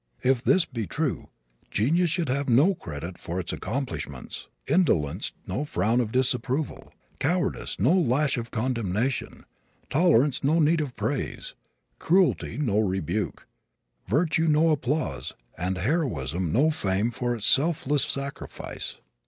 If 0.23 0.41
this 0.43 0.65
be 0.65 0.87
true, 0.87 1.29
genius 1.69 2.09
should 2.09 2.27
have 2.29 2.49
no 2.49 2.73
credit 2.73 3.19
for 3.19 3.39
its 3.39 3.53
accomplishments, 3.53 4.47
indolence 4.65 5.31
no 5.45 5.63
frown 5.63 6.01
of 6.01 6.11
disapproval, 6.11 6.91
cowardice 7.19 7.79
no 7.79 7.93
lash 7.93 8.35
of 8.35 8.49
condemnation, 8.49 9.45
tolerance 9.91 10.43
no 10.43 10.57
need 10.57 10.81
of 10.81 10.95
praise, 10.95 11.53
cruelty 11.99 12.57
no 12.57 12.79
rebuke, 12.79 13.45
virtue 14.07 14.47
no 14.47 14.71
applause 14.71 15.33
and 15.55 15.77
heroism 15.77 16.51
no 16.51 16.71
fame 16.71 17.11
for 17.11 17.35
its 17.35 17.45
selfless 17.45 18.01
sacrifice. 18.05 18.95